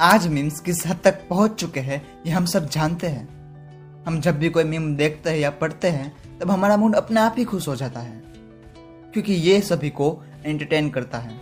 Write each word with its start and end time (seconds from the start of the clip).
आज 0.00 0.26
मीम्स 0.26 0.60
किस 0.60 0.86
हद 0.86 0.98
तक 1.04 1.28
पहुँच 1.28 1.54
चुके 1.54 1.80
हैं, 1.80 2.22
ये 2.26 2.32
हम 2.32 2.44
सब 2.44 2.68
जानते 2.68 3.06
हैं। 3.06 3.28
हम 4.04 4.20
जब 4.20 4.38
भी 4.38 4.48
कोई 4.48 4.64
मीम 4.64 4.96
देखते 4.96 5.30
हैं 5.30 5.38
या 5.38 5.50
पढ़ते 5.50 5.88
हैं, 5.88 6.38
तब 6.38 6.50
हमारा 6.50 6.76
मूड 6.76 6.94
अपने 6.94 7.20
आप 7.20 7.34
ही 7.38 7.44
खुश 7.44 7.68
हो 7.68 7.76
जाता 7.76 8.00
है। 8.00 8.22
क्योंकि 9.12 9.32
ये 9.32 9.60
सभी 9.60 9.90
को 9.90 10.22
एंटरटेन 10.44 10.90
करता 10.90 11.18
है। 11.18 11.40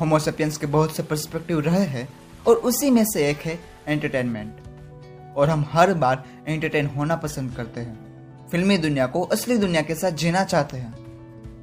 होमोसेपियंस 0.00 0.56
के 0.56 0.66
बहुत 0.66 0.96
से 0.96 1.02
पर्सपेक्टिव 1.02 1.60
रहे 1.60 1.84
हैं, 1.84 2.08
और 2.46 2.56
उसी 2.56 2.90
में 2.90 3.04
से 3.04 3.30
एक 3.30 3.38
है 3.38 3.60
एंटरटेनमेंट 3.86 4.56
और 5.36 5.48
हम 5.48 5.66
हर 5.72 5.94
बार 5.94 6.24
एंटरटेन 6.48 6.86
होना 6.86 7.16
पसंद 7.16 7.54
करते 7.54 7.80
हैं। 7.80 7.98
फिल्मी 8.48 8.78
दुनिया 8.78 9.06
को 9.06 9.22
असली 9.22 9.58
दुनिया 9.58 9.82
के 9.82 9.94
साथ 9.94 10.10
जीना 10.10 10.44
चाहते 10.44 10.76
हैं। 10.76 10.94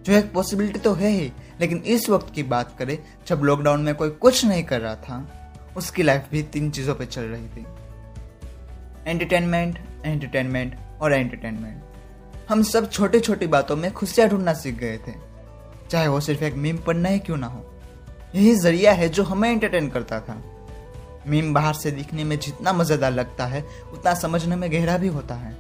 जो 0.04 0.14
एक 0.14 0.34
पॉसिबिलिटी 0.34 0.80
तो 0.80 0.94
है 0.94 1.10
ही, 1.10 1.32
लेकिन 1.62 1.78
इस 1.78 2.10
वक्त 2.10 2.34
की 2.34 2.44
बात 2.44 2.76
करें, 2.80 2.98
जब 3.28 3.42
लॉकडाउन 3.44 3.82
में 3.82 3.96
कोई 3.96 4.10
कुछ 4.10 4.46
नहीं 4.46 4.64
कर 4.64 4.82
रहा 4.82 4.96
था 4.96 5.40
उसकी 5.78 6.04
लाइफ 6.04 6.28
भी 6.32 6.44
तीन 6.44 6.70
चीज़ों 6.72 6.96
पे 6.96 7.06
चल 7.06 7.22
रही 7.22 7.48
थी। 7.48 7.66
एंटरटेनमेंट 9.08 9.80
एंटरटेनमेंट 10.06 10.76
और 11.02 11.14
एंटरटेनमेंट 11.14 11.82
हम 12.50 12.64
सब 12.64 12.90
छोटी 12.92 13.20
छोटी 13.20 13.48
बातों 13.48 13.76
में 13.76 13.92
खुशियाँ 13.94 14.30
ढूंढना 14.30 14.54
सीख 14.54 14.76
गए 14.76 14.98
थे। 14.98 15.12
चाहे 15.90 16.08
वो 16.08 16.20
सिर्फ़ 16.20 16.44
एक 16.44 16.54
मीम 16.54 16.78
पढ़ना 16.78 17.10
ही 17.10 17.20
क्यों 17.20 17.38
ना 17.38 17.48
हो। 17.48 17.66
यही 18.36 18.56
ज़रिया 18.56 18.92
है 18.92 19.10
जो 19.10 19.24
हमें 19.24 19.50
एंटरटेन 19.52 19.90
करता 19.90 20.20
था। 20.20 20.42
मीम 21.28 21.54
बाहर 21.54 21.74
से 21.74 21.92
दिखने 21.92 22.24
में 22.24 22.40
जितना 22.40 22.74
मज़ेदार 22.74 23.12
लगता 23.12 23.46
है, 23.46 23.64
उतना 23.94 24.14
समझने 24.14 24.56
में 24.56 24.72
गहरा 24.72 24.98
भी 24.98 25.08
होता 25.08 25.36
है। 25.36 25.56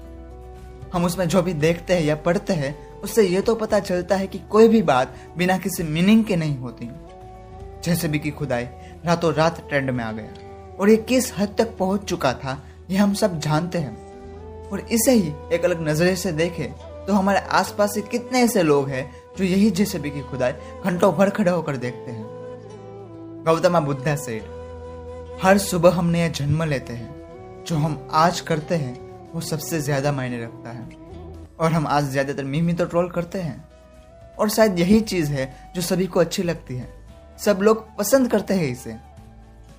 हम 0.94 1.06
उसमें 1.06 1.28
जो 1.28 1.42
भी 1.42 1.54
देखते 1.54 1.94
हैं 1.94 2.02
या 2.02 2.16
पढ़ते 2.16 2.54
हैं, 2.54 3.00
उससे 3.00 3.24
ये 3.24 3.42
तो 3.42 3.56
पता 3.56 3.80
चलता 3.80 4.16
है 4.16 4.28
कि 4.28 4.40
कोई 4.40 4.68
भी 4.68 4.82
बात 4.82 5.16
बिना 5.38 5.58
किसी 5.58 5.84
मीनिंग 5.84 6.26
के 6.26 6.36
नहीं 6.36 6.58
होती। 6.58 6.86
जैसे 7.84 8.08
भी 8.08 8.20
की 8.20 8.32
खुदाई, 8.32 8.68
रातों 9.06 9.34
रात 9.34 9.68
ट्रेंड 9.70 9.90
में 9.90 10.04
आ 10.04 10.12
गया। 10.12 10.76
और 10.80 10.90
ये 10.90 10.96
किस 11.00 11.34
हद 11.38 11.56
तक 11.58 11.76
पहुँच 11.78 12.04
चुका 12.04 12.34
था, 12.34 12.62
ये 12.90 12.98
हम 12.98 13.14
सब 13.14 13.40
जानते 13.40 13.78
हैं। 13.78 14.70
और 14.70 14.80
इसे 14.82 15.12
ही 15.12 15.34
एक 15.54 15.66
अलग 15.66 15.88
नजरे 15.88 16.16
से 16.16 16.32
देखें 16.32 16.72
तो 17.06 17.14
हमारे 17.14 17.40
आसपास 17.52 17.94
से 17.94 18.02
कितने 18.02 18.42
ऐसे 18.42 18.62
लोग 18.64 18.90
हैं, 18.90 19.12
जो 19.38 19.44
यही 19.44 19.70
जैसे 19.72 20.00
भी 20.00 20.10
की 20.12 20.22
खुदाई, 20.22 20.52
घंटों 20.86 21.12
भर 21.14 21.30
खड़े 21.30 21.52
होकर 21.52 21.78
देखते 21.78 22.12
हैं। 22.12 23.44
गौतमा 23.46 23.80
बुद्धा 23.80 24.16
सेठ, 24.16 24.44
हर 25.44 25.58
सुबह 25.58 25.92
हम 25.92 26.06
नया 26.06 26.28
जन्म 26.30 26.64
लेते 26.64 26.94
हैं। 26.94 27.64
जो 27.66 27.76
हम 27.76 28.08
आज 28.12 28.40
करते 28.40 28.76
हैं, 28.76 28.96
वो 29.34 29.42
सबसे 29.42 29.80
ज़्यादा 29.80 30.12
मायने 30.12 30.44
रखता 30.44 30.70
है। 30.70 30.88
और 31.60 31.72
हम 31.72 31.88
आज 31.88 32.04
ज़्यादातर 32.04 32.44
मीमी 32.44 32.74
तो 32.74 32.86
ट्रोल 32.86 33.10
करते 33.10 33.40
हैं। 33.40 33.64
और 34.40 34.50
शायद 34.50 34.80
यही 34.80 35.00
चीज़ 35.02 35.32
है, 35.32 35.72
जो 35.76 35.82
सभी 35.82 36.08
को 36.08 36.20
अच्छी 36.20 36.44
लगती 36.44 36.76
है। 36.76 36.88
सब 37.46 37.60
लोग 37.62 37.96
पसंद 37.98 38.32
करते 38.32 38.54
हैं 38.54 38.68
इसे। 38.68 38.96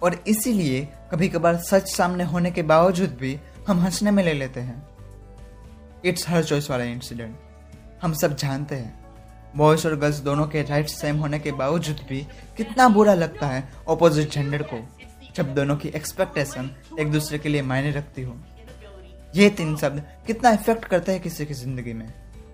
और 0.02 0.14
इसीलिए 0.26 0.88
कभी 1.12 1.28
कभार 1.28 1.56
सच 1.56 1.88
सामने 1.88 2.24
होने 2.24 2.50
के 2.50 2.62
बावजूद 2.62 3.10
भी 3.10 3.38
हम 3.68 3.80
हंसने 3.80 4.10
में 4.10 4.22
ले 4.24 4.32
लेते 4.32 4.60
हैं। 4.60 4.88
इट्स 6.04 6.28
हर 6.28 6.44
चॉइस 6.44 6.70
वाला 6.70 6.84
इंसिडेंट 6.84 7.36
हम 8.02 8.12
सब 8.12 8.36
जानते 8.36 8.74
हैं। 8.74 9.04
बॉयज़ 9.56 9.88
और 9.88 9.96
गर्ल्स 9.96 10.18
दोनों 10.18 10.46
के 10.46 10.62
राइट 10.62 10.88
सेम 10.88 11.16
होने 11.16 11.38
के 11.38 11.52
बावजूद 11.52 12.00
भी 12.08 12.26
कितना 12.56 12.88
बुरा 12.88 13.14
लगता 13.14 13.46
है 13.46 13.68
ऑपोजिट 13.88 14.30
जेंडर 14.30 14.62
को, 14.62 14.88
जब 15.36 15.54
दोनों 15.54 15.76
की 15.76 15.88
एक्सपेक्टेशन 15.88 16.70
एक 17.00 17.12
दूसरे 17.12 17.38
के 17.38 17.48
लिए 17.48 17.62
मायने 17.62 17.90
रखती 17.90 18.22
हो। 18.22 18.36
ये 19.34 19.50
तीन 19.50 19.76
शब्द 19.76 20.02
कितना 20.26 20.50
इफ़ेक्ट 20.50 20.84
करते 20.84 21.12
हैं 21.12 21.20
किसी 21.20 21.46
की 21.46 21.54
ज़िंदगी 21.54 21.92
में? 21.92 22.12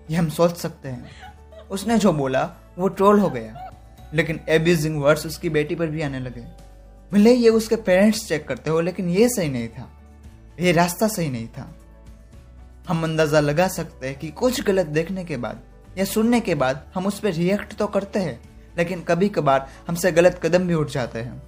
ये 0.09 0.17
हम 0.17 0.29
सोच 0.29 0.55
सकते 0.57 0.89
हैं। 0.89 1.67
उसने 1.69 1.97
जो 1.97 2.13
बोला, 2.13 2.49
वो 2.77 2.87
ट्रोल 2.87 3.19
हो 3.19 3.29
गया। 3.29 3.70
लेकिन 4.13 4.39
एब्यूजिंग 4.49 5.01
वर्ड्स 5.01 5.25
उसकी 5.25 5.49
बेटी 5.49 5.75
पर 5.75 5.87
भी 5.87 6.01
आने 6.01 6.19
लगे। 6.19 6.41
भले 7.11 7.33
ये 7.33 7.49
उसके 7.49 7.75
पेरेंट्स 7.77 8.27
चेक 8.27 8.47
करते 8.47 8.69
हो, 8.69 8.81
लेकिन 8.81 9.09
ये 9.09 9.29
सही 9.29 9.49
नहीं 9.49 9.67
था। 9.67 9.89
ये 10.59 10.71
रास्ता 10.71 11.07
सही 11.07 11.29
नहीं 11.29 11.47
था। 11.47 11.73
हम 12.87 13.03
अंदाज़ा 13.03 13.39
लगा 13.39 13.67
सकते 13.67 14.07
हैं 14.07 14.17
कि 14.19 14.29
कुछ 14.31 14.61
गलत 14.63 14.85
देखने 14.87 15.25
के 15.25 15.37
बाद 15.37 15.61
या 15.97 16.05
सुनने 16.05 16.39
के 16.39 16.55
बाद 16.55 16.85
हम 16.95 17.05
उस 17.05 17.19
पर 17.19 17.33
रिएक्ट 17.33 17.73
तो 17.73 17.87
करते 17.87 18.19
हैं, 18.19 18.39
लेकिन 18.77 19.01
कभी 19.01 19.29
कभार 19.29 19.67
हमसे 19.87 20.11
गलत 20.11 20.39
कदम 20.43 20.67
भी 20.67 20.73
उठ 20.73 20.89
जाते 20.89 21.19
हैं। 21.19 21.41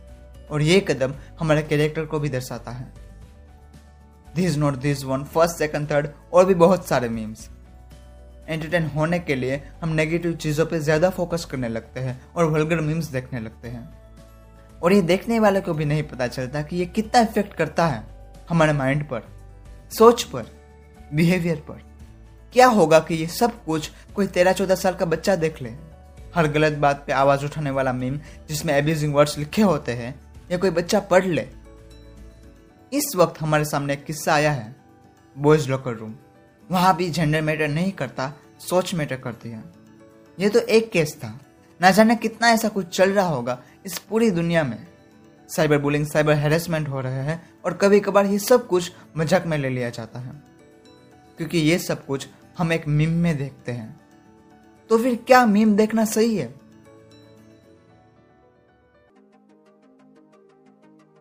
और 0.52 0.62
ये 0.62 0.80
कदम 0.80 1.14
हमारे 1.40 1.62
कैरेक्टर 1.64 2.06
को 2.06 2.20
भी 2.20 2.30
दर्शाता 2.30 2.72
है। 2.72 2.92
This 4.36 4.56
not 4.58 4.76
this 4.76 5.04
one 5.04 5.24
first 5.26 5.58
second 5.58 5.90
third 5.92 6.08
और 6.34 6.46
भी 6.46 6.54
बहुत 6.56 6.88
सारे 6.88 7.10
मीम्स 7.10 7.50
एंटरटेन 8.48 8.86
होने 8.86 9.20
के 9.20 9.36
लिए 9.36 9.62
हम 9.82 9.90
नेगेटिव 9.92 10.34
चीज़ों 10.36 10.66
पे 10.66 10.80
ज़्यादा 10.80 11.10
फोकस 11.10 11.46
करने 11.46 11.70
लगते 11.70 12.00
हैं 12.00 12.20
और 12.36 12.46
वल्गर 12.46 12.82
मीम्स 12.82 13.06
देखने 13.08 13.40
लगते 13.40 13.68
हैं। 13.68 13.88
और 14.82 14.94
ये 14.94 15.02
देखने 15.04 15.40
वाले 15.40 15.62
को 15.62 15.74
भी 15.74 15.86
नहीं 15.86 16.04
पता 16.04 16.28
चलता 16.28 16.62
कि 16.62 16.78
ये 16.78 16.86
कितना 16.88 17.22
इफ़ेक्ट 17.22 17.54
करता 17.54 17.86
है 17.88 18.04
हमारे 18.50 18.74
माइंड 18.74 19.04
पर, 19.10 19.22
सोच 19.92 20.24
पर 20.24 20.46
बिहेवियर 21.14 21.64
पर। 21.68 21.82
क्या 22.54 22.68
होगा 22.68 23.00
कि 23.00 23.16
ये 23.16 23.28
सब 23.30 23.64
कुछ 23.66 23.90
कोई 24.16 24.28
तेरह 24.28 24.54
चौदह 24.54 24.76
साल 24.76 24.96
का 24.96 25.06
बच्चा 25.06 25.36
देख 25.36 25.62
ले, 25.62 25.70
हर 26.36 26.48
गलत 26.48 26.74
बात 26.80 27.04
पे 27.08 27.14
आवाज़ 27.14 27.46
उठाने 27.46 27.72
वाला 27.72 27.94
मीम 27.94 28.20
जिसमें 28.50 28.74
एब्यूजिंग 28.74 29.14
वर्ड्स 29.16 29.38
लिखे 29.38 29.62
होते 29.62 29.92
हैं, 29.94 30.14
या 30.52 30.58
कोई 30.58 30.70
बच्चा 30.72 31.00
पढ़ 31.02 31.26
ले। 31.26 31.48
इस 32.92 33.12
वक्त 33.16 33.42
हमारे 33.42 33.66
सामने 33.66 33.94
एक 33.94 34.04
किस्सा 34.06 34.34
आया 34.34 34.52
है 34.52 34.76
बॉयज़ 35.36 35.70
लॉकर 35.70 35.94
रूम 35.94 36.14
वहाँ 36.70 36.96
भी 36.96 37.10
जेंडर 37.10 37.42
मैटर 37.42 37.68
नहीं 37.68 37.92
करता, 37.92 38.32
सोच 38.60 38.94
मैटर 38.96 39.18
करती 39.18 39.50
है। 39.50 39.64
ये 40.38 40.50
तो 40.50 40.60
एक 40.60 40.90
केस 40.92 41.16
था। 41.18 41.40
ना 41.80 41.92
जाने 41.92 42.16
कितना 42.16 42.50
ऐसा 42.50 42.70
कुछ 42.70 42.88
चल 42.88 43.12
रहा 43.12 43.28
होगा 43.28 43.62
इस 43.86 43.98
पूरी 44.00 44.30
दुनिया 44.32 44.64
में। 44.64 44.86
साइबर 45.50 45.78
बुलिंग 45.78 46.06
साइबर 46.06 46.34
हेरेसमेंट 46.34 46.88
हो 46.90 47.02
रहे 47.02 47.24
हैं 47.24 47.42
और 47.66 47.74
कभी 47.74 48.00
कभार 48.00 48.26
ये 48.26 48.40
सब 48.40 48.68
कुछ 48.68 48.92
मज़ाक 49.18 49.46
में 49.46 49.58
ले 49.58 49.70
लिया 49.70 49.90
जाता 49.90 50.20
है। 50.20 50.32
क्योंकि 51.38 51.58
ये 51.60 51.78
सब 51.80 52.06
कुछ 52.06 52.28
हम 52.58 52.74
एक 52.74 52.88
मीम 52.88 53.12
में 53.14 53.38
देखते 53.38 53.72
हैं। 53.72 54.02
तो 54.90 54.98
फिर 54.98 55.16
क्या 55.28 55.46
मीम 55.46 55.76
देखना 55.76 56.06
सही 56.06 56.36
है? 56.36 56.54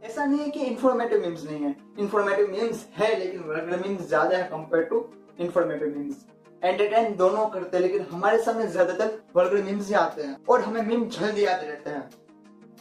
ऐसा 0.02 0.24
नहीं 0.24 0.40
है 0.40 0.48
कि 0.50 0.60
इंफॉर्मेटिव 0.60 1.20
मीम्स 1.20 1.44
नहीं 1.44 1.60
है। 1.60 1.74
इंफॉर्मेटिव 1.98 2.50
मीम्स 2.50 2.86
है, 2.96 3.18
लेकिन 3.18 3.80
मीम्स 3.80 4.08
ज़्यादा 4.08 4.36
है 4.36 4.42
compare 4.44 4.84
to 4.84 4.98
informative 5.38 5.94
memes 5.96 6.24
entertain 6.62 7.14
दोनों 7.16 7.46
करते 7.48 7.76
हैं, 7.76 7.82
लेकिन 7.82 8.06
हमारे 8.10 8.42
सामने 8.42 8.66
ज़्यादातर 8.66 9.18
वर्गर 9.36 9.62
मीम्स 9.62 9.88
ही 9.88 9.94
आते 9.96 10.22
हैं 10.22 10.36
और 10.48 10.60
हमें 10.60 10.82
मीम 10.82 11.08
जल्दी 11.10 11.44
आते 11.46 11.66
रहते 11.66 11.90
हैं। 11.90 12.08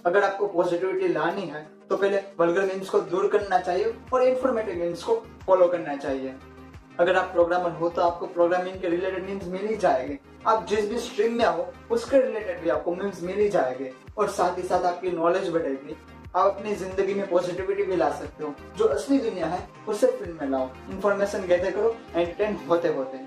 अगर 0.05 0.23
आपको 0.23 0.47
पॉजिटिविटी 0.47 1.07
लानी 1.07 1.41
है 1.43 1.63
तो 1.89 1.97
पहले 1.97 2.21
वल्गर 2.39 2.65
मीम्स 2.65 2.89
को 2.89 2.99
दूर 3.01 3.27
करना 3.27 3.59
चाहिए 3.59 3.93
और 4.13 4.23
इन्फॉर्मेटिव 4.23 4.75
मीम्स 4.75 5.03
को 5.03 5.15
फॉलो 5.45 5.67
करना 5.67 5.95
चाहिए। 5.95 6.35
अगर 6.99 7.15
आप 7.15 7.31
प्रोग्रामर 7.33 7.71
हो 7.71 7.89
तो 7.89 8.01
आपको 8.01 8.27
प्रोग्रामिंग 8.27 8.79
के 8.81 8.89
रिलेटेड 8.89 9.25
मीम्स 9.25 9.47
मिल 9.47 9.65
ही 9.67 9.75
जाएँगे। 9.77 10.17
आप 10.47 10.65
जिस 10.67 10.89
भी 10.89 10.97
स्ट्रीम 10.99 11.33
में 11.33 11.45
हो, 11.45 11.67
उसके 11.91 12.21
रिलेटेड 12.21 12.61
भी 12.61 12.69
आपको 12.69 12.95
मीम्स 12.95 13.21
मिल 13.23 13.37
ही 13.37 13.47
जाएँगे। 13.49 13.91
और 14.17 14.29
साथ 14.29 14.57
ही 14.57 14.63
साथ 14.63 14.85
आपकी 14.85 15.11
नॉलेज 15.11 15.49
बढ़ेगी। 15.49 15.95
आप 16.35 16.45
अपनी 16.47 16.73
ज़िंदगी 16.75 17.13
में 17.13 17.29
पॉजिटिविटी 17.29 17.83
भी 17.83 17.95
ला 17.95 18.09
सकते 18.09 18.43
हो। 18.43 18.53
जो 18.77 18.85
असली 18.85 19.17
दुनिया 19.19 19.47
है, 19.47 19.59
उसे 19.87 20.07
फ़िल्म 20.07 20.37
में 20.41 20.49
लाओ। 20.49 20.69
इन्फॉर्मेशन 20.89 21.45
गैदर 21.47 21.71
करो 21.71 21.95
एंटरटेन 22.15 22.55
होते 22.69 22.87
होते 22.87 23.17